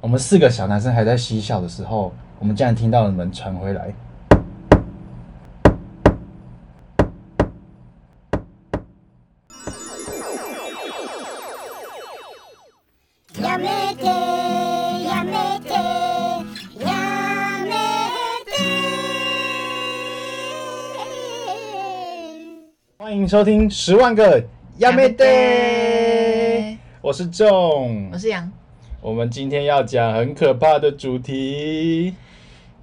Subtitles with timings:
[0.00, 3.92] 我们四个小男生还在嬉笑的时候，我们竟然听到了门传回来。
[22.96, 24.40] 欢迎收听《十万个
[24.78, 28.50] やめて》，我是仲，我是杨。
[29.01, 32.13] 我们今天要讲很可怕的主题。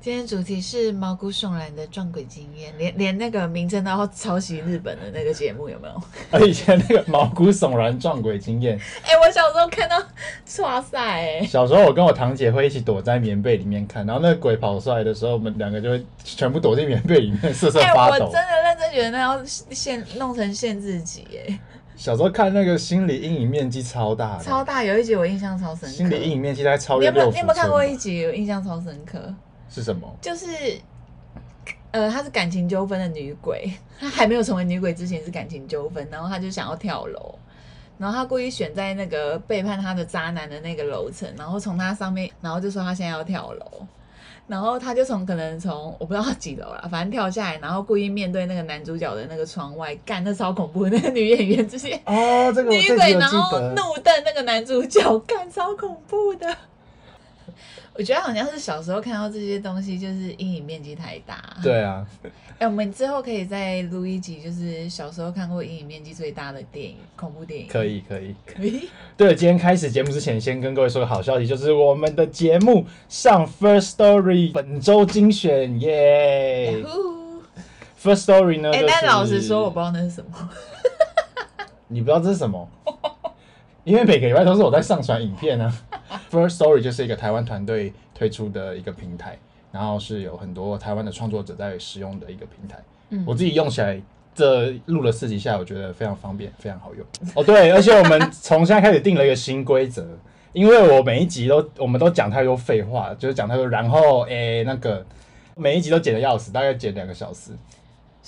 [0.01, 5.95] 今天主题是毛骨悚然的撞鬼经验，连连那个名称都要抄袭日本的那个节目有没有？
[6.33, 8.77] 啊， 以前那个毛骨悚然撞鬼经验。
[9.05, 9.97] 哎、欸，我小时候看到，
[10.65, 10.99] 哇塞！
[10.99, 18.25] 哎，小时候我跟我堂姐会一起躲在棉被里面看，然后那个鬼跑出来的时候，我们两个就会全部躲进棉被里面瑟瑟发抖。
[18.25, 21.59] 欸、我真的认真觉得那要限弄成限制级哎。
[21.99, 25.97] 小时候看那个心理阴影面积超大，超大，有一集我印象超深刻。
[25.97, 27.13] 心理阴影面积大概超越六。
[27.13, 28.25] 你有没有你有没有看过一集？
[28.25, 29.35] 我印象超深刻。
[29.69, 30.09] 是什么？
[30.21, 30.47] 就是，
[31.91, 33.69] 呃，她是感情纠纷的女鬼，
[33.99, 37.35] 她还没有成为女鬼之前是感情纠纷，然后她就想要跳楼，
[37.99, 43.87] 然后她故意选在那个背叛她的渣男的那个楼层，然后从她上面，然后就说她现在要跳楼。
[44.49, 56.57] 然后他就从可能从我不知道几楼了，反正跳下来，然后故意面对那个男主角的那个窗外，干那超恐怖的那个女演员直接哦，这个女鬼，然后怒瞪那个男主角，干超恐怖的。
[57.99, 61.43] 我觉得好像是小时候看到这些东西，就是阴影面积太大。
[61.61, 62.07] 对啊。
[62.59, 67.67] 哎、欸，我们之后可以再录一集，就是小时候看过阴影面积最大的电影，恐怖电影。
[67.67, 68.89] 可以，可以，可以。
[69.17, 76.85] 对，今天开始节目之前，先跟各位说个好消息，就是我们的节目上 First Story 本周精选耶。
[78.01, 78.71] First Story 呢？
[78.73, 80.51] 哎、欸，但老实说，我不知道那是什么。
[81.89, 82.69] 你不知道这是什么？
[83.83, 85.88] 因为每个礼拜都是我在上传影片呢、啊。
[86.31, 89.39] First Story 就是一个台湾团队推出的一个平台。
[89.71, 92.79] 然后是有很多台湾的创作者在使用的一个平台，
[93.11, 94.01] 嗯，我自己用起来，
[94.35, 97.07] 这录了四集下来，我觉得非常方便，非常好用。
[97.35, 100.07] 哦，对，而且我们 从现在开始定了一个新规则，
[100.55, 105.05] 因为我每一集都，我们都讲太多废话，就是讲太多，然后诶，那个
[105.55, 107.51] 每一集都剪得要死，大概剪两个小时。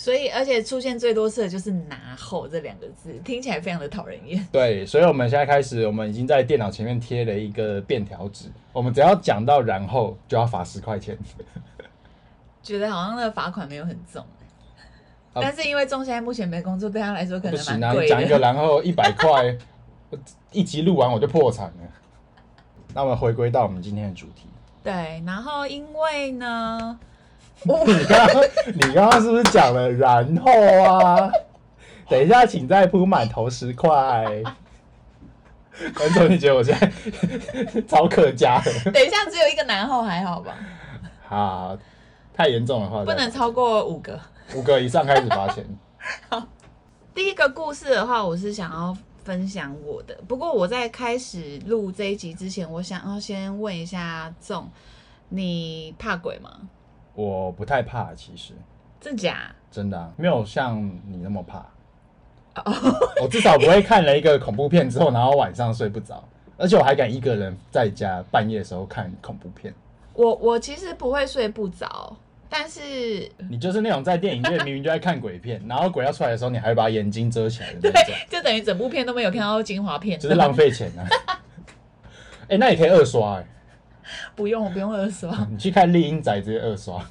[0.01, 4.49] 所以，而且出现最多次的就是“拿后”这两个字，听起来非常的讨人厌。
[4.51, 11.19] 对，所以我们现在开始，我们已经在电脑前面贴了一个便条纸，我们只要讲到“然后”，就要罚十块钱。
[12.63, 14.25] 觉得好像那个罚款没有很重，
[15.35, 18.01] 啊、但是因为仲现在目前没工作，对他来说可能蛮贵的。
[18.01, 19.55] 不行啊，讲一个“然后”一百块，
[20.51, 21.93] 一集录完我就破产了。
[22.95, 24.49] 那我们回归到我们今天的主题。
[24.83, 26.99] 对，然后因为呢。
[27.87, 28.43] 你刚刚，
[28.75, 30.51] 你刚刚是不是讲了然后
[30.83, 31.31] 啊？
[32.09, 34.25] 等一下，请再铺满头十块。
[35.95, 38.91] 观众，你觉得我现在超客家的？
[38.91, 40.57] 等一下，只有一个然后还好吧？
[41.27, 41.79] 好，
[42.35, 44.19] 太严重的话，不能超过五个。
[44.55, 45.65] 五个以上开始罚钱。
[46.29, 46.43] 好，
[47.15, 50.19] 第一个故事的话，我是想要分享我的。
[50.27, 54.69] 不过我在开始录这一集之前，我想要先问一下仲，
[55.29, 56.51] 你怕鬼吗？
[57.15, 58.55] 我不太怕，其实。
[59.01, 59.51] 真假？
[59.71, 61.59] 真的啊，没有像你那么怕。
[62.57, 62.75] 哦
[63.23, 66.23] 我至少不会看了一个恐怖片之后，然后晚上睡不着，
[66.59, 69.73] 而且我还敢一个人在家半夜的时候看恐怖片。
[70.13, 72.15] 我我其实不会睡不着，
[72.49, 78.03] 但是你就是那种在电影院 明明就在看鬼片，然后鬼要出来的时候，你还会把眼睛遮起来的那种。
[78.05, 81.07] 对， 就等于整部片都没有看到精华片，就是浪费钱啊。
[82.49, 83.47] 哎、欸，那也可以二刷哎、欸。
[84.37, 85.47] 不用，我不用二刷。
[85.51, 86.99] 你去看《厉阴宅》直接二刷。《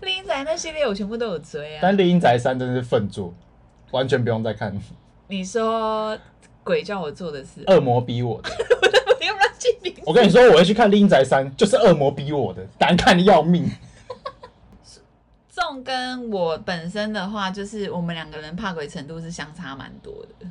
[0.00, 1.78] 厉阴宅》那系列我全部都有追啊。
[1.82, 3.34] 但《厉阴宅三》真的是粪作，
[3.90, 4.76] 完全不用再看。
[5.28, 6.16] 你说
[6.62, 8.50] 鬼叫我做的事，恶魔逼我的。
[10.04, 13.68] 我跟你说，我要去看《厉阴宅三》，就是恶魔逼我的，难看的要命。
[15.50, 20.46] 仲跟我本身的话，就是我们两个人怕鬼程度是相差蛮多的。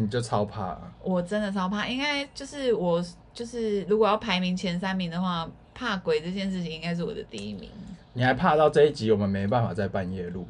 [0.00, 0.92] 你就超怕啊？
[1.02, 3.04] 我真的超怕，应该就是我
[3.34, 7.68] 就是如果要排名前三名的话，怕鬼这件事情应该是我的第一名。
[8.12, 10.46] 你还怕到这一集我们没办法在半夜录，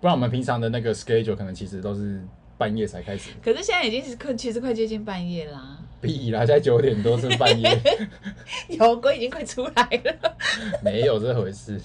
[0.00, 2.20] 不然我们平常的那个 schedule 可能其实都是
[2.56, 3.30] 半夜才开始。
[3.42, 5.78] 可是现在已经是快，其实快接近半夜啦。
[6.00, 7.78] 比啦，现在九点多是半夜。
[8.68, 10.36] 有鬼已经快出来了。
[10.82, 11.80] 没有这回事。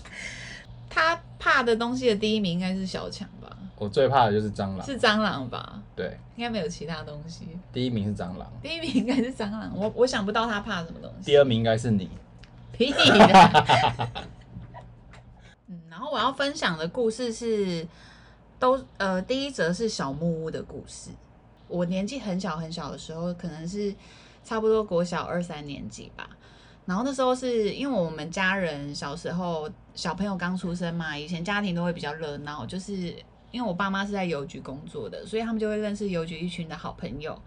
[0.93, 3.57] 他怕的东西的第一名应该是小强吧？
[3.77, 5.81] 我最怕的就是蟑螂，是蟑螂吧？
[5.95, 7.47] 对，应该没有其他东西。
[7.71, 9.71] 第一名是蟑螂，第一名应该是蟑螂。
[9.75, 11.25] 我我想不到他怕什么东西。
[11.25, 12.07] 第二名应该是你。
[12.71, 14.11] 屁的。
[15.67, 17.85] 嗯，然后我要分享的故事是，
[18.59, 21.09] 都呃，第一则是小木屋的故事。
[21.67, 23.93] 我年纪很小很小的时候，可能是
[24.43, 26.29] 差不多国小二三年级吧。
[26.85, 32.93] 然后那时候是因为我们家人小时候小朋友刚出生嘛，以前家庭都会比较热闹，就是
[33.51, 37.39] 因为我爸妈是在邮局工作的，所以他们就会认识邮局一群的好朋友，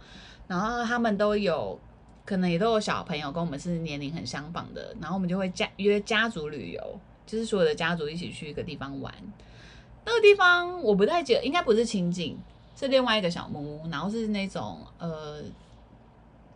[0.46, 1.78] 然后他们都有
[2.24, 9.12] 可能也都有小朋友跟我们是年龄很相仿的，然后我们就会家约家族旅游，就是所有的家族一起去一个地方玩。
[10.06, 12.38] 那个地方我不太记得，应该不是清境，
[12.74, 15.42] 是另外一个小木屋，然后是那种呃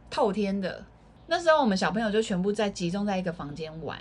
[0.08, 0.82] 透天的。
[1.30, 3.96] 那时候我们小朋友就全部在集中在一个房间玩，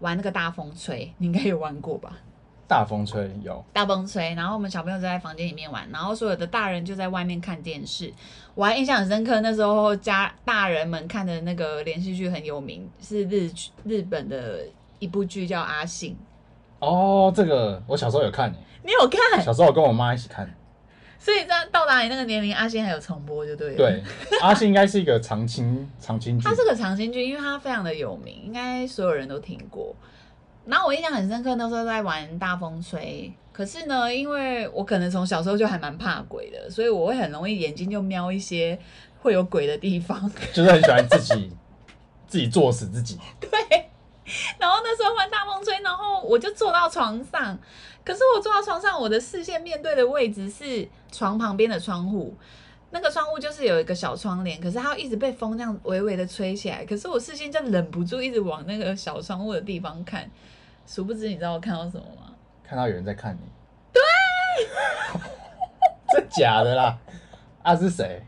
[0.00, 2.18] 玩那个大风吹，你应该有玩过吧？
[2.68, 8.12] 大风吹有，大风吹，然后我们小朋友就在房间里面玩，然后所有的大人就在外面看电视。
[8.54, 13.50] 我还印象很深刻，那时候家大人们看的那个连续剧很有名，是日
[13.84, 14.66] 日本的
[14.98, 16.14] 一部剧叫《阿信》。
[16.86, 18.54] 哦，这个我小时候有看。
[18.82, 19.42] 你有看？
[19.42, 20.54] 小时候我跟我妈一起看，
[21.20, 23.76] 所以在到达你那个年龄，阿信还有重播就对了。
[23.76, 24.02] 对，
[24.40, 26.44] 阿信应该是一个长青 长青剧。
[26.44, 29.94] 他是个长青剧，因为他非常的有名，应该所有人都听过。
[30.64, 33.30] 然后我印象很深刻，那时候在玩大风吹。
[33.52, 38.78] 可是呢，因为我可能从小时候就还蛮怕鬼的，所以我会很容易眼睛就瞄一些
[39.20, 41.52] 会有鬼的地方，就是很喜欢自己
[42.26, 43.18] 自己作死自己。
[43.38, 43.50] 对。
[44.58, 47.58] 然后那时候玩大风吹，然后我就坐到床上。
[48.04, 52.36] 可是我坐到床上，我的视线面对的位置是床旁边的窗户，
[52.90, 60.30] 那个窗户就是有一个小窗帘，可是它一直被风这样微微的吹起来，可是我视线就忍不住一直往那个小窗户的地方看，
[60.86, 62.34] 殊不知你知道我看到什么吗？
[62.64, 63.40] 看到有人在看你。
[63.92, 64.00] 对，
[66.12, 66.98] 这假的啦？
[67.62, 68.22] 啊是谁？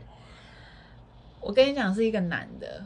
[1.39, 2.85] 我跟你讲是一个男的。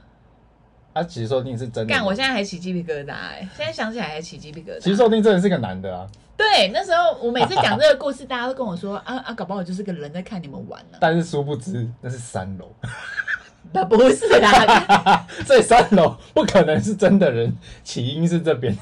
[0.93, 1.93] 他、啊、其实说不定是真的。
[1.93, 3.49] 干，我现在还起鸡皮疙瘩哎、欸！
[3.55, 4.79] 现在想起来还起鸡皮疙瘩。
[4.79, 6.09] 其实说不定真的是个男的啊。
[6.57, 10.99] 对，那时候我每次讲这个故事，大家都跟我说啊啊，搞不好就是个人在看你们玩呢、啊。
[10.99, 12.73] 但是殊不知那是三楼。
[13.71, 18.75] 那 不是啦， 所以三楼不可能是真的人，起因是这边。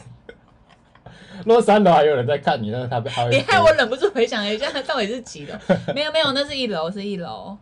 [1.44, 3.32] 如果三楼还有人在看你，那他他会。
[3.32, 5.54] 你害我忍不住回想一下，那到底是几楼？
[5.94, 7.58] 没有没有，那是一楼，是一楼。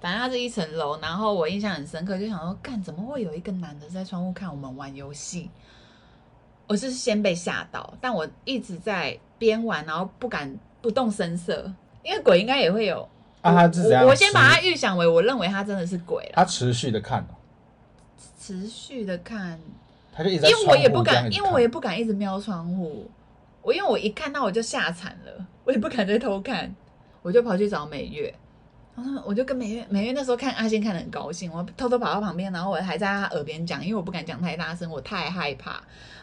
[0.00, 5.48] 反正它是一层楼，然后我印象很深刻，就想说，干怎么会有一个男的在窗户看我们玩游戏？
[6.66, 11.68] 我是先被吓到，但我一直在边玩，然后不敢不动声色，
[12.04, 13.08] 因为鬼应该也会有
[13.40, 13.52] 啊。
[13.52, 14.06] 他是怎样？
[14.06, 16.32] 我先把它预想为，我认为他真的是鬼了。
[16.34, 17.26] 他持续的看，
[18.40, 19.58] 持续的看，
[20.12, 23.10] 他就一直在因为我也不敢，因为我也不敢一直瞄窗户。
[23.62, 26.72] 我因为我一看到我就吓惨了，我也不敢再偷看，
[27.22, 28.32] 我就跑去找美月。
[28.94, 35.82] 然后我就跟美月，美月那时候看阿信看得很高兴，我偷偷跑到旁边，然后我还在他耳边讲，因为我不敢讲太大声，我太害怕。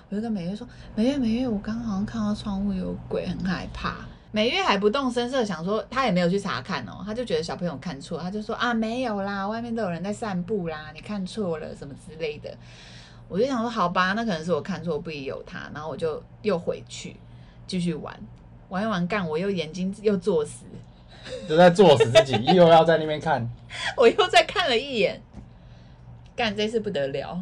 [0.10, 3.98] 我就跟美月说：“美月，美月，我刚刚好像看到窗户有鬼，很害怕。”
[4.32, 12.56] 美月还不动声色，想说他也没有去查看哦，他就觉得小朋友看错，他就说：“啊，没有啦，外面都有人在散步啦，你看错了什么之类的。”
[13.30, 17.16] 我就想说：“好吧，那可能是我看错，不宜有他。”然后我就又回去
[17.68, 18.20] 继续玩，
[18.70, 20.66] 玩一玩干，我又眼睛又作死。
[21.48, 23.50] 就在作死自己，又要在那边看，
[23.98, 25.22] 我又再看了一眼，
[26.36, 27.40] 干，这次不得了，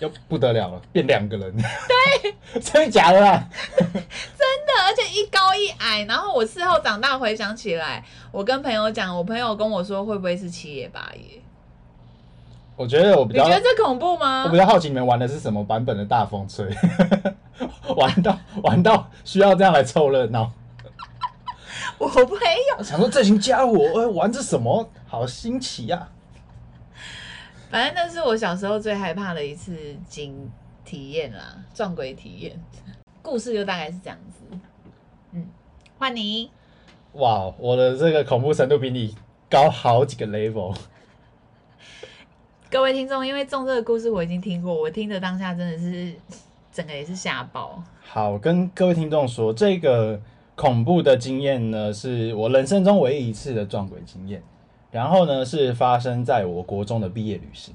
[0.00, 3.48] 又不得了了，变两个人，对， 真的假的啦？
[3.78, 6.04] 真的，而且一高一矮。
[6.08, 11.40] 然后我事后长大回想起来，我跟朋友讲，我朋友跟我说，会不会是七爷八爷？
[12.76, 14.44] 我觉得我比较，你觉得这恐怖吗？
[14.44, 16.64] 我比较好奇你们玩的是什么版本的大风吹，
[17.96, 20.52] 玩到玩到需要这样来凑热闹。
[22.00, 22.38] 我没
[22.76, 26.08] 有想说这群家伙玩着什么，好新奇呀、啊！
[27.70, 29.76] 反正那是我小时候最害怕的一次
[30.06, 30.48] 经
[30.84, 32.62] 体验啦，撞鬼体验。
[33.20, 34.58] 故事就大概是这样子。
[35.32, 35.44] 嗯，
[35.98, 36.50] 换你。
[37.14, 39.16] 哇，我的这个恐怖程度比你
[39.50, 40.76] 高好几个 level。
[42.70, 46.14] 各位听众，因为中这个故事我已经听过，我听的当下真的是
[46.72, 47.82] 整个也是吓爆。
[48.04, 50.20] 好，跟各位听众说这个。
[50.58, 54.42] 恐怖的经验呢，是我人生中唯一一次的撞鬼经验。
[54.90, 57.72] 然后呢，是发生在我国中的毕业旅行。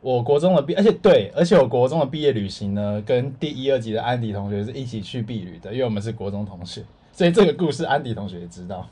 [0.00, 8.86] 我国中的毕，而且对，而且我国中的毕业旅行呢，跟第一、二级的安迪同学是一起去毕旅的，因为我们是国中同学，所以这个故事安迪同学也知道。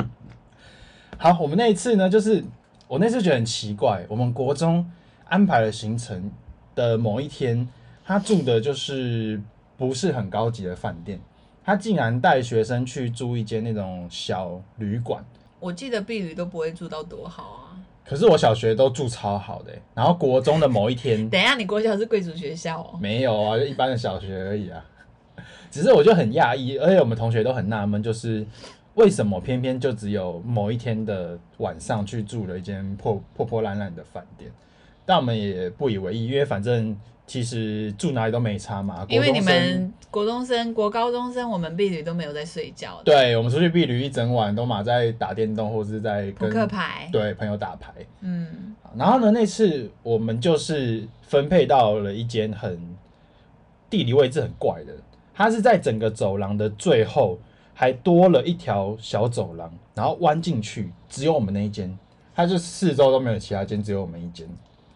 [1.18, 2.42] 好，我们那一次呢，就是
[2.88, 4.90] 我那次觉得很奇怪，我们国中
[5.28, 6.32] 安排了行程
[6.74, 7.68] 的某一天，
[8.04, 9.40] 他住的就是
[9.76, 11.20] 不是很高级的饭店。
[11.64, 15.24] 他竟然带学生去住一间那种小旅馆。
[15.60, 17.78] 我记得婢女都不会住到多好啊。
[18.04, 22.98] 可是我小学都住超好的，欸，然后国中的某一天， 等一下，你国小是贵族学校哦？
[23.00, 24.84] 没有啊，就一般的小学而已啊。
[25.70, 28.44] 只是我就很讶异，而且我们同学都很纳闷，就是
[28.94, 34.50] 为什么偏偏就只有某一天的晚上去住了一间破破破烂烂的饭店。
[35.06, 36.94] 但我们也不以为意，因为反正
[37.26, 39.06] 其实住哪里都没差嘛。
[39.08, 43.00] 因为你们国中生、国高中生，我们毕旅都没有在睡觉。
[43.04, 47.92] 对，我们出去毕旅一整晚都嘛在打电动，或是在跟扑克牌，对朋友打牌。
[48.20, 52.78] 嗯，然后呢，那次我们就是分配到了一间很
[53.88, 54.92] 地理位置很怪的，
[55.34, 57.38] 它是在整个走廊的最后，
[57.72, 61.96] 还多了一条小走廊，然后弯进去，只有我们那一间。
[62.34, 64.48] 它就四周都没有其他间，只有我们一间。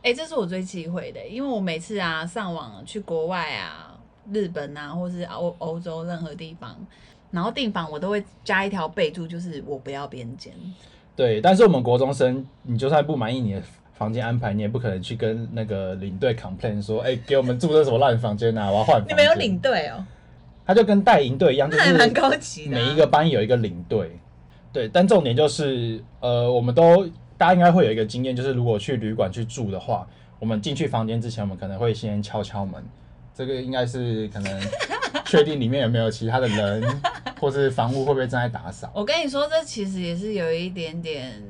[0.06, 3.98] 哎、欸，这是我最忌讳的，因为我每次啊上网去国外啊，
[4.32, 6.76] 日本啊，或是欧欧洲任何地方，
[7.32, 10.52] 然后订房我都会加一条备注，就是我不要边间。
[11.16, 13.62] 对，但是我们国中生，你就算不满意你的
[13.94, 19.04] 房间安排，你也不可能去跟那个领队 complain 说，哎、欸，给我们住的什么烂房间啊，我要换。
[19.08, 20.06] 你们有领队哦？
[20.64, 22.76] 他就跟带营队一样，就是还蛮高级的。
[22.76, 24.16] 每一个班有一个领队，
[24.72, 27.04] 对，但重点就是，呃，我们都。
[27.38, 30.07] 大家应该会有一个经验，就是如果去旅馆去住的话，
[30.38, 32.83] 我们进去房间之前，我们可能会先敲敲门。
[33.35, 34.62] 这个应该是可能
[35.26, 37.00] 确定里面有没有其他的人，
[37.38, 38.90] 或是房屋会不会正在打扫。
[38.95, 41.43] 我跟你说，这其实也是有一点点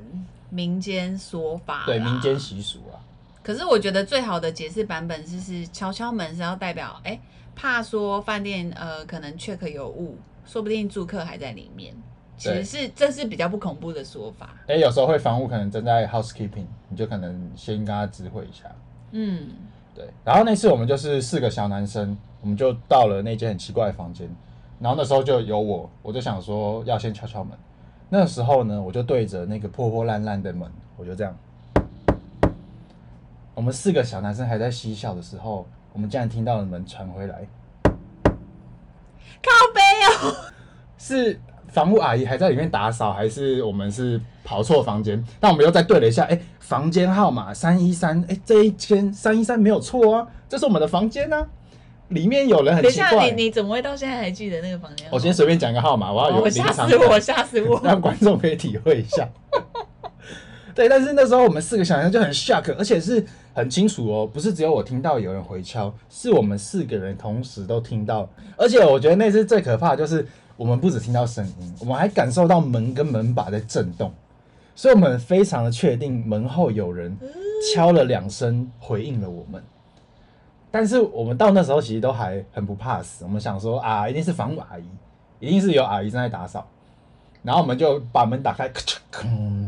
[0.50, 2.98] 民间说法，对民间习俗啊。
[3.44, 7.20] 可是我觉得最好的解释版本就是敲敲门是要代表，哎，
[7.54, 11.94] 怕说饭店呃可能 check 有误，说不定住客还在里面。
[12.36, 14.50] 其实是这是比较不恐怖的说法。
[14.68, 18.64] 哎、欸，有时候会房屋可能正在 housekeeping，你就可能先跟他知会一下。
[19.12, 19.48] 嗯，
[19.94, 20.06] 对。
[20.22, 24.28] 然后那次我们就是四个小男生，我们就到了那间很奇怪的房间。
[24.78, 27.56] 然后那时候就有我，我就想说要先敲敲门。
[28.10, 31.34] 那时候呢，我就对着那个破破烂烂的门，我就这样。
[33.54, 37.46] 我们四个小男生还在嬉笑的时候，我们竟然听到了门传回来。
[39.42, 39.80] 靠背
[40.20, 40.52] 哦，
[40.98, 41.40] 是。
[41.76, 45.22] 房屋阿姨还在里面打扫，还是我们是跑错房间？
[45.38, 51.46] 但我们又再对了一下，哎、欸，房间号码三一三，哎，这一间三一三没有错啊，这是我们的房间啊，
[52.08, 53.10] 里面有人很奇怪。
[53.10, 55.06] 等一下，你你怎么会到现在还记得那个房间？
[55.10, 59.28] 我先随便讲一个号码，我要有临场感，吓死我，吓死我， 让观众可以体会一下。
[60.74, 70.26] 对，但是那时候我们四个小人就很 shock，而且是很清楚哦，不是只有我听到有人回敲，是我们四个人同时都听到，而且我觉得那次最可怕的就是。
[70.56, 74.12] 我们不只听到声音，我们还感受到门跟门把在震动，
[74.74, 77.16] 所以我们非常的确定门后有人
[77.72, 79.62] 敲了两声回应了我们。
[80.70, 84.84] 但是我们到那时候其实都还很不怕死，我们想说啊，一定是房务阿姨，
[85.40, 86.66] 一定是有阿姨正在打扫，
[87.42, 88.70] 然后我们就把门打开，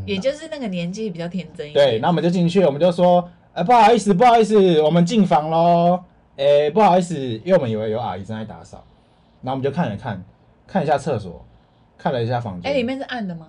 [0.07, 1.87] 也就是那个年纪比较天真一点。
[1.87, 6.01] 对，那我们就进去，我们就说，哎，不好意思，不好意思，我们进房喽。
[6.37, 8.85] 哎，不好意思，因为我们以为有阿姨正在打扫，
[9.43, 10.23] 然后我们就看了看。
[10.69, 11.45] 看一下厕所，
[11.97, 12.71] 看了一下房间。
[12.71, 13.47] 哎、欸，里面是暗的吗？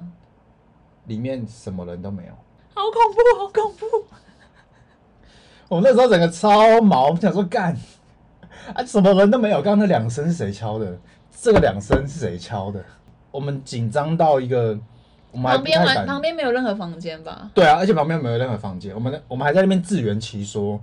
[1.05, 2.33] 里面什么人都没有。
[2.73, 4.07] 好恐怖，好恐怖！
[5.69, 7.77] 我们那时候整个超毛，我们想说干
[8.73, 9.61] 啊，什么人都没有。
[9.61, 10.97] 刚刚那两声是谁敲的？
[11.41, 12.83] 这个两声是谁敲的？
[13.31, 14.79] 我们紧张到一个，
[15.31, 16.05] 我们还不太敢。
[16.07, 17.51] 旁边没有任何房间吧？
[17.53, 18.95] 对啊，而且旁边没有任何房间。
[18.95, 20.79] 我们我们还在那边自圆其说。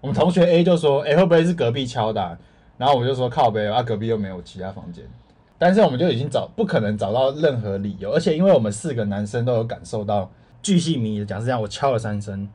[0.00, 2.38] 我们同学 A 就说：“哎、欸，会不会是隔壁敲的、啊？”
[2.78, 5.04] 然后我就说：“靠北啊，隔壁又没有其他房间。”
[5.58, 10.30] 但是我们就已经找不可能找到任何理由，而且因为我们四个男生都有感受到，
[10.62, 12.48] 巨细靡遗的讲是这样，我敲了三声，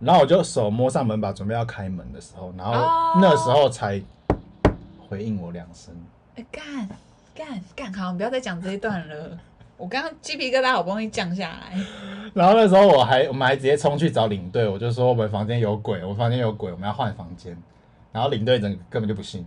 [0.00, 4.02] 然后我就手摸上门把，准备要开门的时候，然后那时候才
[5.08, 5.94] 回应我两声。
[6.36, 6.88] 哎，干
[7.34, 9.38] 干干，好，不要再讲这一段了。
[9.76, 11.78] 我刚刚鸡皮疙瘩好不容易降下来。
[12.32, 17.54] 然后那时候我还我们还直接冲去找领队，我就说我们房间有鬼，我们房间有鬼，我们要换房间。
[18.10, 19.46] 然后领队整个根本就不信。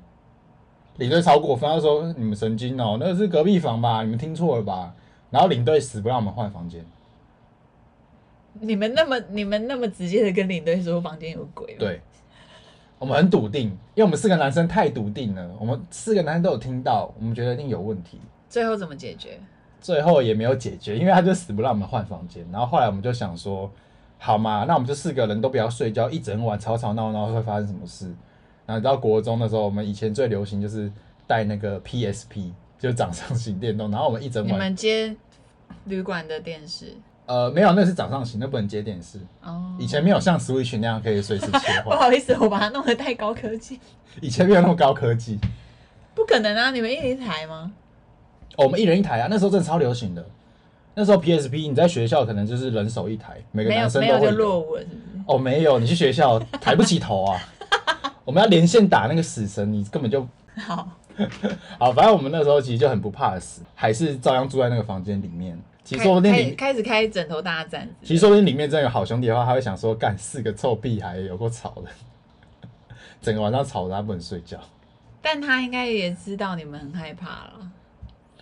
[1.00, 4.04] 领队超过分，他说：“你们神经哦，那个是隔壁房吧？
[4.04, 4.94] 你们听错了吧？”
[5.32, 6.86] 然后领队死不让我们换房间。
[8.60, 11.76] 你们那么你们那么直接的跟领队说房间有鬼？
[11.80, 12.02] 对，
[12.98, 15.50] 我们很笃定，因为我们四个男生太笃定了。
[15.60, 18.20] 我们四个男生都有听到，我们觉得一定有问题。
[18.50, 19.40] 最后怎么解决？
[19.80, 22.46] 最后也没有解决，因为他就死不让我们换房间。
[22.52, 23.72] 然后后来我们就想说
[24.20, 28.14] ：“好嘛，那我们就四个人都不要睡觉，一整晚吵吵闹闹会发生什么事？”
[28.70, 30.92] 然后到国中的时候，我们以前最流行就是
[31.26, 33.90] 带那个 PSP，就是掌上型电动。
[33.90, 34.54] 然后我们一整晚。
[34.54, 35.16] 你们接
[35.86, 36.96] 旅馆的电视？
[37.26, 39.18] 呃，没有，那是掌上型，那不能接电视。
[39.42, 39.76] 哦。
[39.80, 41.86] 以前没有像 Switch 那样可以随时切换。
[41.90, 43.80] 不好意思，我把它弄得太高科技。
[44.22, 45.40] 以前没有那么高科技。
[46.14, 46.70] 不可能啊！
[46.70, 47.72] 你们一人一台吗？
[48.56, 49.28] 哦，我们一人一台啊！
[49.32, 50.24] 那时候真的超流行的。
[50.94, 54.14] 那时候 PSP 你在学校可能就是人手一台，每个男生都会。
[54.14, 54.98] 没有，没有就落伍是不是？
[55.26, 57.42] 哦，没有，你去学校抬不起头啊。
[58.30, 60.22] 我们要连线打那个死神，你根本就
[60.56, 60.88] 好，
[61.80, 65.60] 好，反正我们那时候其实就很不怕死，还是照样住在那个房间里面。
[65.84, 67.90] 其实说不定开开始开枕头大战。
[68.04, 71.90] 其实说不定里面真的有好兄弟的话，他会想说干四个臭屁孩有够吵的，
[73.20, 74.60] 整个晚上吵的他不能睡觉。
[75.24, 77.72] 但他应该也知道你们很害怕了，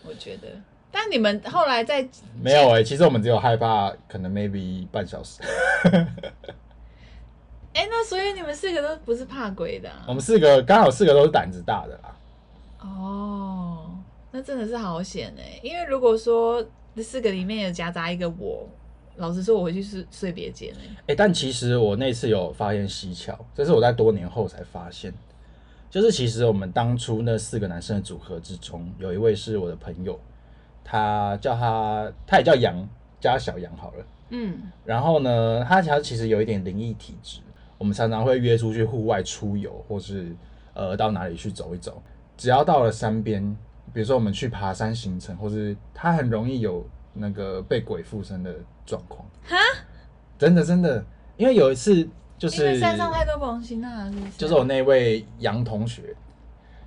[0.05, 0.49] 我觉得。
[0.91, 2.05] 但你们后来在
[2.41, 5.41] 没有哎、欸，其实我们只有害怕，可能 maybe 半小时。
[7.77, 10.03] 哎、欸，那所以你们四个都不是怕鬼的、啊？
[10.07, 12.17] 我们四个刚好四个都是胆子大的啦。
[12.81, 13.91] 哦，
[14.31, 15.59] 那真的是好险哎！
[15.61, 16.65] 因为如果说
[16.95, 18.67] 这四个里面有夹杂一个我，
[19.17, 20.85] 老实说我回去是睡别间哎。
[20.85, 25.13] 哎、欸，但其实我那次有发现蹊跷，这是我在多年后才发现，
[25.91, 30.19] 就是其实我们当初那四个男生的组合之中，有一位是我的朋友。
[30.83, 32.75] 他叫他，他也叫杨，
[33.19, 34.05] 叫他小杨好了。
[34.29, 37.41] 嗯，然后呢，他其实其实有一点灵异体质。
[37.77, 40.35] 我们常常会约出去户外出游，或是
[40.73, 42.01] 呃到哪里去走一走。
[42.35, 43.43] 只要到了山边，
[43.93, 48.53] 比如说我们去爬山行程，或是他很容易有那个被鬼附身的
[48.85, 49.27] 状况。
[49.43, 49.55] 哈？
[50.37, 51.03] 真的真的，
[51.35, 52.07] 因为有一次
[52.37, 56.15] 就是山上太多红星了，就是我那位杨同学，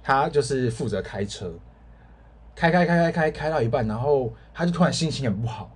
[0.03, 1.53] 他就是负责开车。
[2.55, 5.71] 开开开开开开到一半，然后他就突然心情很不好。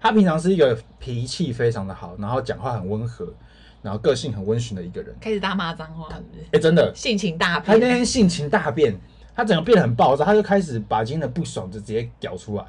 [0.00, 3.26] 他平常是一个脾气非常的好，然后讲话很温和，
[3.82, 5.14] 然后个性很温驯的一个人。
[5.20, 6.20] 开始大骂脏话，哎、
[6.52, 7.64] 欸，真的性情大变。
[7.64, 8.96] 他那天性情大变，
[9.34, 12.64] 他整个变得很暴躁，他就开始把今天的不爽就直接屌出来，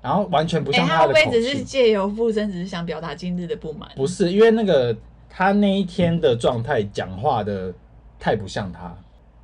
[0.00, 1.18] 然后完全不像他的口气。
[1.18, 3.88] 欸、他会不会只是借由附身，只是想表达今日的不满？
[3.96, 4.96] 不是，因为那个
[5.28, 7.72] 他那一天的状态讲话的
[8.18, 8.94] 太不像他，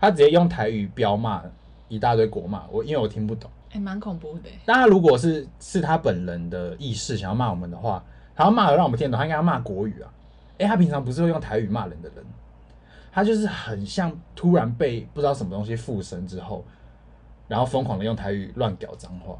[0.00, 1.42] 他直接用台语飙骂。
[1.90, 4.50] 一大堆国骂，我因为我听不懂，哎、欸，蛮恐怖的。
[4.66, 8.04] 但他如果是是他本人的意识想要骂我们的话，
[8.37, 10.12] 他要骂的让我们听得懂，他应该要骂国语啊。
[10.59, 12.25] 哎、欸，他平常不是会用台语骂人的人，
[13.11, 16.65] 他就是很像突然被不知道什么东西附身之后，
[17.47, 19.38] 然后疯狂的用台语乱屌脏话。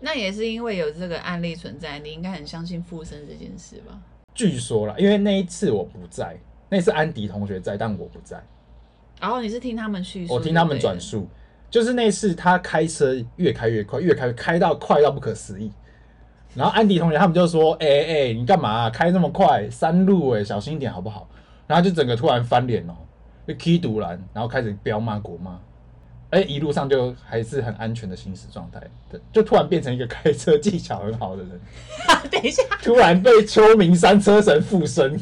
[0.00, 4.00] 那也是因为有这个案例存在，你应该很相信附身这件事吧？
[4.34, 6.36] 据说啦，因为那一次我不在，
[6.68, 8.42] 那次安迪同学在，但我不在。
[9.20, 11.28] 然后你是听他们叙述，我听他们转述。
[11.70, 15.72] 就是那次他开车越开越快，越开开到快到不可思议。
[16.54, 19.68] 然后安迪同学他们就说：“哎、欸、哎、欸，你干嘛、啊、开那么快？
[19.70, 21.28] 山路哎、欸，小心一点好不好？”
[21.66, 22.94] 然后就整个突然翻脸哦，
[23.46, 25.58] 就踢独蓝，然后开始飙骂国骂。
[26.30, 31.60] 哎、欸，一路上就还是很安全的行驶状态，对，就突然变成一个开车技巧很好的人。
[32.30, 35.18] 等一下，突然被秋名山车神附身，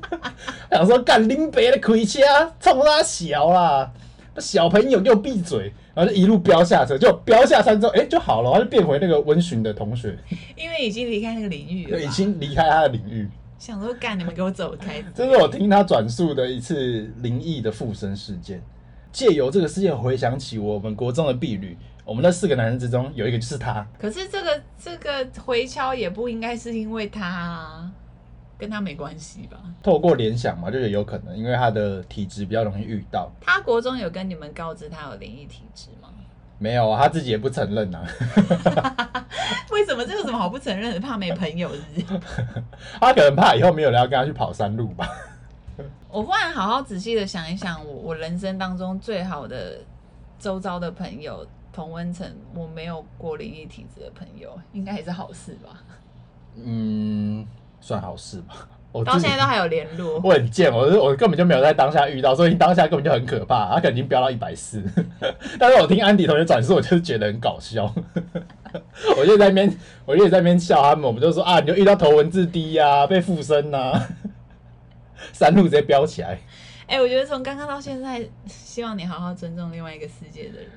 [0.70, 2.20] 想说干林北的开车
[2.60, 3.90] 冲他小啦。
[4.38, 10.16] 小朋友给我闭嘴，然后就一路飙下车，就飙下山之后，哎、欸，就好了，他就变回那个温驯的同学。
[10.54, 13.28] 因为已经离开那个领域了，已经离开他的领域。
[13.58, 15.02] 想说干，你们给我走开！
[15.12, 18.62] 这是我听他转述的一次灵异的附身事件，
[19.10, 23.84] 借由这个事件回想起我们国中的婢女，我们那四个男人之中有一个就是他。
[23.98, 27.90] 可是这个这个回敲也不应该是因为他啊。
[28.58, 29.58] 跟他没关系吧？
[29.82, 33.30] 透过联想嘛，就是有可能，因为他的体质比较容易遇到。
[33.40, 36.08] 他国中有跟你们告知他有灵异体质吗？
[36.58, 38.02] 没有啊，他自己也不承认啊。
[39.70, 40.04] 为什么？
[40.04, 40.98] 这有什么好不承认的？
[41.00, 42.20] 怕没朋友是不是？
[43.00, 45.08] 他可能怕以后没有人要跟他去跑山路吧。
[46.10, 49.78] 我忽然好好仔细的想一想，我我人生当中最好的
[50.40, 55.80] 周遭的朋友同温成，我没有过灵异体质的朋友，应该也是好事吧？
[56.56, 57.46] 嗯。
[57.88, 60.20] 算好事吧，我 到现在都还有联络。
[60.22, 63.70] 我很贱，我我根本就没有在当下遇到，所以当下根本就很可怕。
[63.72, 64.84] 他可能已经飙到一百四，
[65.58, 67.90] 但是我听安迪同学转述，我就是觉得很搞笑。
[69.16, 74.08] 我就在那边，我就在那边笑他们，我们就说啊，你就遇到头文字 D 呀、啊，被附身呐、啊，
[75.32, 76.38] 山路直接飙起来。
[76.88, 80.68] 哎、欸，我觉得从刚刚到现在，希望你好好尊重另外一个世界的人。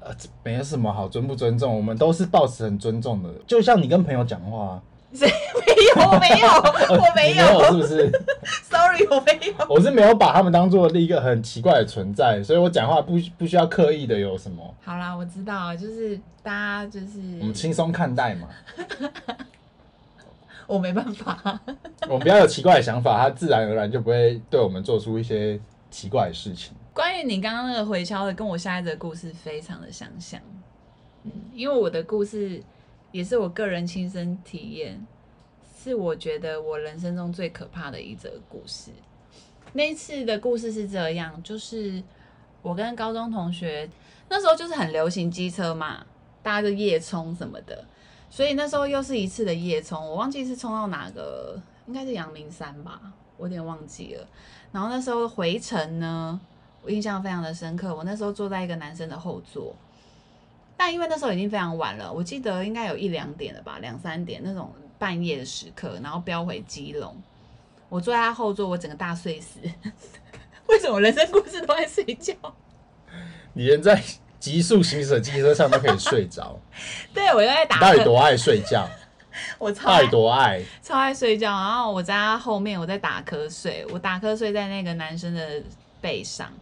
[0.00, 0.10] 呃，
[0.42, 4.80] 没有什么好尊不尊重，我们都是保持很尊重的，就像你跟朋友讲话。
[5.12, 5.26] 谁
[5.66, 6.10] 没有？
[6.10, 6.46] 我没有，
[6.94, 8.10] 我没有，没有是不是？
[8.62, 9.54] Sorry，我没有。
[9.68, 14.74] 我是没有把他们当做一个很奇怪的存在，所以我讲话不不需要刻意的有什么。
[14.84, 18.48] 好啦，我知道，就是大家就是我们轻松看待嘛。
[20.66, 21.58] 我没办法。
[22.02, 25.58] 我们不要有奇怪的想法，他自然而然就不会对我们做出一些
[25.90, 26.74] 奇怪的事情。
[26.92, 30.38] 关于你刚刚那个回敲的，跟我下一则故事非常的相像。
[31.24, 32.62] 嗯，因为我的故事。
[33.10, 35.06] 也是我个人亲身体验，
[35.82, 38.90] 是我觉得我人生中最可怕的一则故事。
[39.72, 42.02] 那一次的故事是这样，就是
[42.62, 43.88] 我跟高中同学
[44.28, 46.04] 那时候就是很流行机车嘛，
[46.42, 47.84] 大家就夜冲什么的，
[48.28, 53.00] 所以那时候又是一次的夜冲，我忘记是冲到哪个，应该是阳明山吧，
[53.36, 54.26] 我有点忘记了。
[54.72, 56.38] 然后那时候回程呢，
[56.82, 59.74] 我印象非常的深刻，我那时候坐在一个男生的后座。
[60.78, 67.20] 但因为那时候已经非常晚了，我记得应该有一两点了吧，两三点那种半夜的时刻，然后飙回基隆，
[67.88, 69.58] 我坐在他后座，我整个大睡死。
[70.66, 72.32] 为什么人生故事都在睡觉？
[73.54, 74.00] 你人在
[74.38, 76.56] 急速行驶的机车上都可以睡着？
[77.12, 77.80] 对，我又在打。
[77.82, 78.88] 到底多爱睡觉？
[79.58, 81.50] 我超爱多爱，超爱睡觉。
[81.50, 85.62] 然后我在他后面，我在打瞌睡，我打瞌睡在那个男生的
[86.00, 86.52] 背上，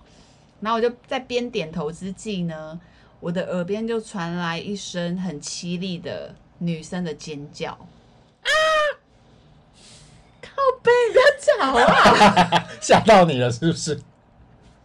[0.60, 2.78] 然后我就在边点头之际呢，
[3.20, 8.50] 我的耳边就传来一声很凄厉的女生的尖叫啊！
[10.40, 10.50] 靠
[10.82, 11.24] 背，不要
[11.56, 12.68] 吵啊！
[12.80, 14.00] 吓到你了是不是？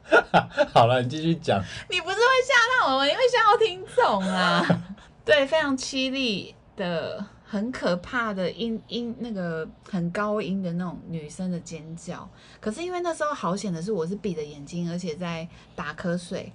[0.74, 1.64] 好了，你继续讲。
[1.90, 4.66] 你不是会吓到我，你会吓到听众啊？
[5.24, 7.26] 对，非常凄厉的。
[7.44, 12.26] 很可怕的音音，那个很高音的那种女生的尖叫。
[12.62, 16.50] 可是因为那时候好险的是，我是闭着眼睛，而且在打瞌睡。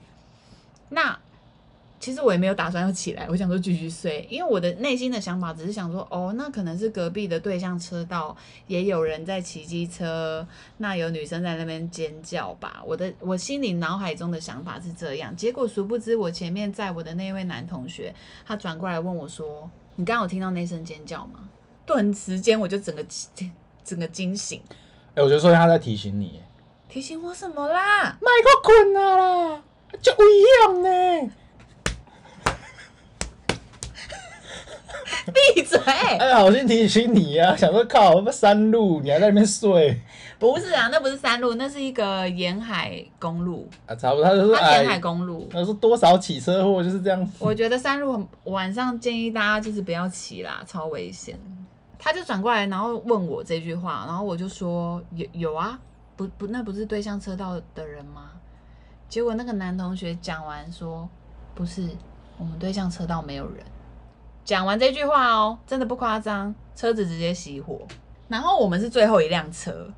[0.88, 1.18] 那
[1.98, 12.82] 其实我也没有打算要起来，我想说继续睡，因为我的内心的想法只是想说，哦，那可能是隔壁的对向车道也有人在骑机车，那有女生在那边尖叫吧。
[12.86, 15.34] 我的我心里脑海中的想法是这样。
[15.34, 19.70] 结果殊不知，我前面载我的那位男同学，他转过来问我说。
[19.98, 21.48] 你刚刚有听到那声尖叫吗？
[21.86, 23.02] 顿时间我就整个
[23.82, 24.60] 整个惊醒。
[24.68, 26.42] 哎、欸，我就说他在提醒你，
[26.86, 28.18] 提醒我什么啦？
[28.20, 29.62] 麦克困啦，
[30.02, 31.32] 就危险呢。
[35.54, 35.78] 闭嘴！
[35.78, 40.00] 哎，好心提醒你呀、啊，想说靠，我们山路，你还在那边睡？
[40.38, 44.24] 不是啊，那不是山路，那是一个沿海公路啊，差不多。
[44.24, 45.48] 他就说沿海公路。
[45.50, 47.26] 他说多少起车祸就是这样。
[47.38, 51.38] 我觉得山路晚上建议大家就是不要骑啦，超危险。
[51.98, 55.78] 他就转过来，然后问我这句话，然后我就说有有啊，
[56.16, 58.30] 不不，那不是对向车道的人吗？
[59.08, 61.08] 结果那个男同学讲完说，
[61.54, 61.88] 不是，
[62.38, 63.64] 我们对向车道没有人。
[64.46, 67.80] 讲完这句话哦，真的不夸张，车子直接熄火，
[68.28, 69.92] 然后我们是最后一辆车。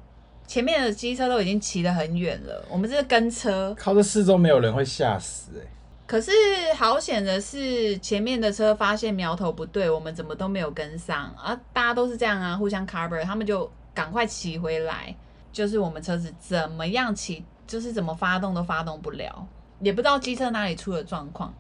[0.46, 5.68] 前面的机车都已经骑得很远了，我们这是跟车，靠这四周没有人会吓死哎、欸。
[6.06, 6.32] 可是
[6.74, 11.54] 好险的是，前面的车发现苗头不对，我们怎么都没有跟上啊！
[11.74, 15.14] 大家都是这样啊，互相 cover，他们就赶快骑回来。
[15.52, 19.46] 就是我们车子怎么样骑，就是怎么发动都发动不了，
[19.80, 21.52] 也不知道机车哪里出了状况。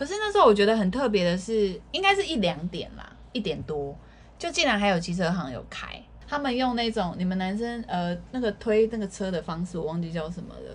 [0.00, 3.94] 可是那时候我觉得很特别的是，应该是一两点啦，一点多，
[4.38, 5.88] 就竟然还有汽车行有开。
[6.26, 10.74] 他们用那种你们男生呃那个推那个车的方式，我忘记叫什么了，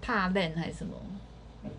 [0.00, 0.92] 踏链还是什么？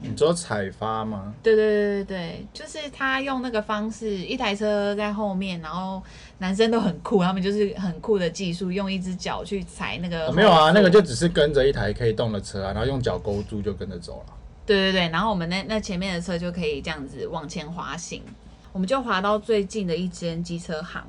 [0.01, 1.33] 你说踩发吗？
[1.41, 6.03] 对对对对对，就是他用那个方式，一台车在后面，然后
[6.39, 10.33] 男生都很酷，他们就是很酷的技术，用一只脚去踩那个、哦。
[10.33, 14.33] 没有啊，那个就只是跟着一台可以动的车啊，然后用脚勾住就跟着走了。
[14.65, 18.23] 对对对，然后我们那那前面的车就可以这样子往前滑行，
[18.71, 21.05] 我们就滑到最近的一间机车行。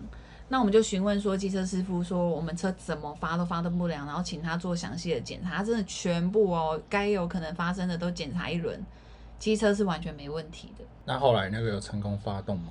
[0.49, 8.79] 那我们就询问说，机车师傅说我们车怎么发都发动不了，然后请他做详细的检查，真的全部哦，该有可能发生的都检查一轮，
[9.39, 10.85] 机车是完全没问题的。
[11.07, 12.69] 那后来那个有成功发动吗？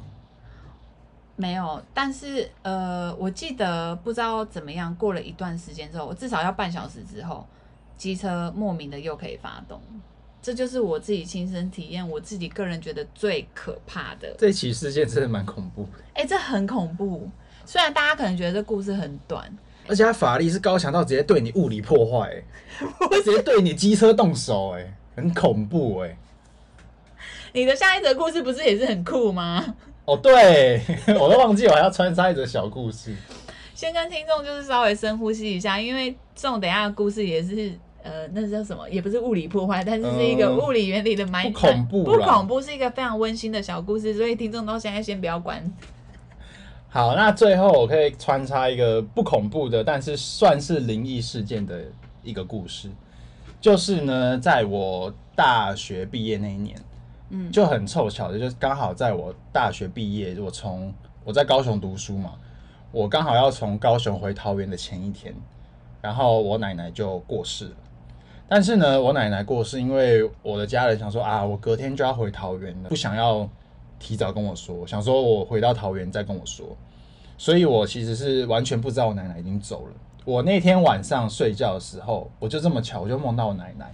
[1.36, 7.46] 没有，但是呃，我记得不知道怎么样，过了一段时间之后，我至少要半小时之后，
[7.98, 9.82] 机车莫名的又可以发动，
[10.44, 14.36] 这就是我自己亲身体验，我自己个人觉得最可怕的。
[14.38, 16.04] 这起事件真的蛮恐怖的。
[16.14, 17.32] 哎、欸，这很恐怖。
[17.66, 19.50] 虽然大家可能觉得这故事很短，
[19.88, 22.44] 而且他法力是高强到直接对你物理破坏、欸，
[23.24, 26.18] 直接对你机车动手、欸，哎，很恐怖、欸，哎。
[27.54, 29.64] 你的下一则故事不是也是很酷吗？
[30.04, 30.82] 哦，对，
[31.18, 33.16] 我都忘记我还要穿插一则小故事。
[33.74, 37.72] 先跟听众就是稍微深呼吸一下，因为这种等一下的故事也是，
[38.04, 38.88] 呃，那是叫什么？
[38.90, 45.64] 也不是物理破坏，但是是一个物理原理的蛮、嗯、不恐怖，不恐怖，是一个非常温馨的小故事，所以听众到现在先不要关。
[46.90, 51.82] 好，那最后我可以穿插一个不恐怖的，但是算是灵异事件的
[52.22, 52.90] 一个故事，
[53.62, 56.78] 就是呢，在我大学毕业那一年，
[57.30, 62.34] 嗯，就很凑巧的，就是刚好在我大学毕业，我从我在高雄读书嘛，
[62.92, 65.34] 我刚好要从高雄回桃园的前一天，
[66.02, 67.72] 然后我奶奶就过世了。
[68.54, 73.50] 但是呢，我奶奶过世，因为我的家人想说啊，我隔天就要回桃园了，不想要。
[74.00, 76.76] 提早跟我说，想说我回到桃园再跟我说，
[77.38, 79.94] 所以我其实是完全不知道我奶奶已经走了。
[80.26, 83.90] 我那天晚上睡觉的时候，我就这么巧，我就梦到我奶奶。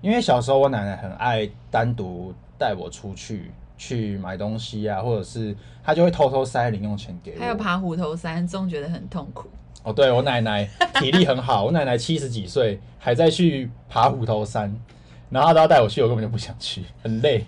[0.00, 7.38] 因为小时候我奶奶很爱单独带我出去去买东西啊，或者是她就会偷偷塞零用钱给我。
[7.38, 9.48] 还有爬虎头山，总觉得很痛苦。
[9.84, 14.72] 哦，对，我奶奶体力很好，我奶奶七十几岁还在去爬虎头山，
[15.28, 17.44] 然后她都要带我去，我根本就不想去，很累。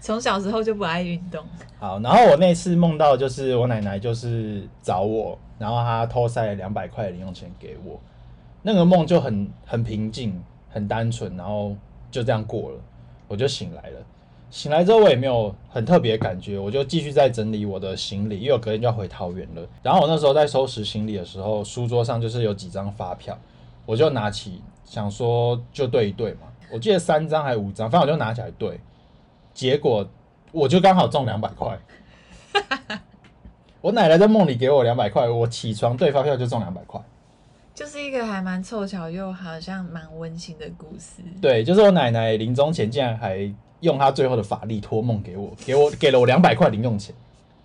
[0.00, 1.44] 从小时候就不爱运动。
[1.78, 7.98] 好，然后我那次梦到就是我奶奶就是找我，然后她偷塞了两百块零用钱给我，
[8.62, 11.74] 那个梦就很很平静，很单纯，然后
[12.10, 12.78] 就这样过了，
[13.26, 14.00] 我就醒来了。
[14.50, 19.62] 醒来之后我也没有很特别的感觉，我就继续在整理我的行李，因为我隔天就要回桃园了。
[19.82, 23.38] 然后我那时候在收拾行李的时候，书桌上就是有几张发票，
[23.86, 26.40] 我就拿起想说就对一对嘛。
[26.72, 28.80] 我记得三张还是五张，反正我就拿起来对，
[29.54, 30.08] 结果
[30.52, 31.78] 我就刚好中两百块。
[33.80, 37.00] 我奶奶在梦里给我两百块，我起床对发票就中两百块，
[37.74, 41.22] 就是一个还蛮凑巧又好像蛮温馨的故事。
[41.40, 47.14] 对，就是我奶奶临终前竟然还用他最后的法力托梦给我，给我给了我两百块零用钱。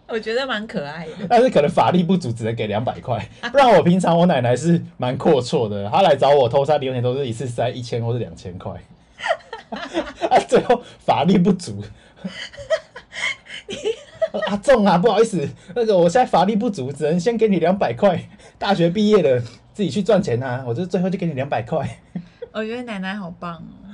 [0.07, 3.27] 我觉得蛮可爱的，但是可能法力不足，只能给两百块。
[3.51, 8.71] 不然我平常我奶奶是蛮阔绰的，她来找我偷塞零用钱都是一次塞一千或是两千块。
[9.71, 11.83] 啊，最后法力不足，
[14.47, 18.29] 阿仲啊，不好意思，那个我现在法力不足，只能先给你两百块。
[18.59, 19.41] 大学毕业了，
[19.73, 21.97] 自己去赚钱啊，我就最后就给你两百块。
[22.53, 23.84] 我觉得奶奶好棒哦。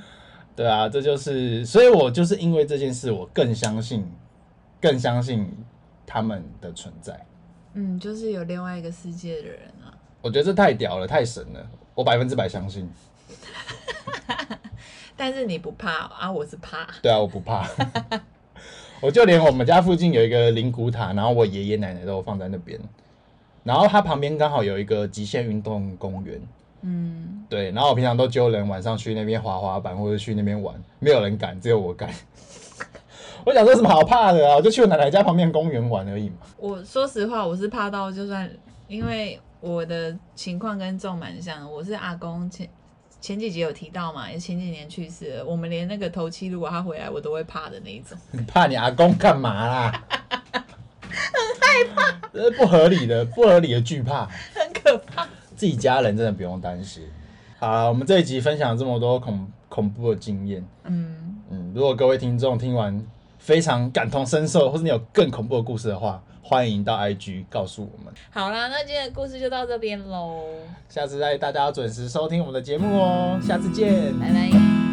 [0.54, 4.06] 对啊，这就是，所以我就是因为这件事，我更相信，
[4.80, 5.50] 更相信
[6.06, 7.18] 他们的存在。
[7.74, 9.96] 嗯，就是有另外一个世界的人啊。
[10.20, 12.88] 我觉得这太屌了，太神了，我百分之百相信。
[15.16, 16.30] 但是你不怕啊？
[16.30, 16.86] 我是怕。
[17.00, 17.66] 对啊，我不怕。
[19.00, 22.78] 我就连我们家附近有一个灵骨塔，然后我爷爷奶奶都放在那边，
[23.64, 26.40] 然后它旁边刚好有一个极限运动公园。
[26.82, 27.70] 嗯，对。
[27.70, 32.10] 然后我平常都揪人晚上去那边滑滑板或者去那边玩，没有人敢，只有我敢。
[33.44, 34.56] 我想说什么好怕的啊？
[34.56, 36.36] 我就去我奶奶家旁边公园玩而已嘛。
[36.58, 38.48] 我说实话，我是怕到就算，
[38.86, 42.68] 因为我的情况跟仲蛮像，我是阿公前。
[43.20, 44.28] 前几集有提到嘛？
[44.28, 48.18] 也前几年去世了，我们连那个头七，如果他回来，我都会怕的那一种。
[48.32, 50.04] 你怕你阿公干嘛啦？
[50.20, 55.28] 很害怕，这是不合理的，不合理的惧怕，很可怕。
[55.62, 57.04] 自己家人真的不用担心。
[57.60, 63.00] 好，我们这一集分享这么多恐恐怖的经验，嗯嗯，如果各位听众听完
[63.38, 66.20] 非常感同身受，或是你有更恐怖的故事的话。
[66.42, 68.12] 欢迎到 IG 告诉我们。
[68.30, 70.42] 好啦，那今天的故事就到这边喽。
[70.88, 73.38] 下次再大家要准时收听我们的节目哦。
[73.40, 74.91] 下次见，拜拜。